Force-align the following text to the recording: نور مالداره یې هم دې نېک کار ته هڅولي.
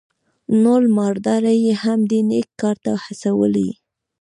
نور 0.63 0.81
مالداره 0.97 1.53
یې 1.63 1.73
هم 1.83 1.99
دې 2.09 2.19
نېک 2.29 2.47
کار 2.61 2.75
ته 2.83 2.91
هڅولي. 3.03 3.69